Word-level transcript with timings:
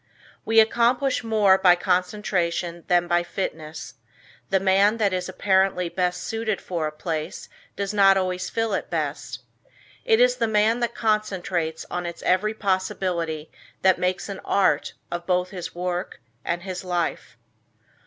We 0.45 0.59
accomplish 0.59 1.23
more 1.23 1.59
by 1.59 1.75
concentration 1.75 2.85
than 2.87 3.07
by 3.07 3.21
fitness; 3.21 3.93
the 4.49 4.59
man 4.59 4.97
that 4.97 5.13
is 5.13 5.29
apparently 5.29 5.89
best 5.89 6.23
suited 6.23 6.59
for 6.59 6.87
a 6.87 6.91
place 6.91 7.49
does 7.75 7.93
not 7.93 8.17
always 8.17 8.49
fill 8.49 8.73
it 8.73 8.89
best. 8.89 9.43
It 10.03 10.19
is 10.19 10.37
the 10.37 10.47
man 10.47 10.79
that 10.79 10.95
concentrates 10.95 11.85
on 11.91 12.07
its 12.07 12.23
every 12.23 12.55
possibility 12.55 13.51
that 13.83 13.99
makes 13.99 14.27
an 14.27 14.39
art 14.43 14.93
of 15.11 15.27
both 15.27 15.51
his 15.51 15.75
work 15.75 16.19
and 16.43 16.63
his 16.63 16.83
life. 16.83 17.37